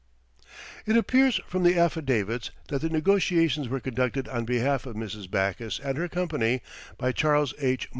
[0.87, 5.29] It appears from the affidavits that the negotiations were conducted on behalf of Mrs.
[5.29, 6.63] Backus and her company
[6.97, 7.87] by Charles H.